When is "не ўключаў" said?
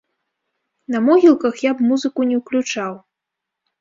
2.31-2.93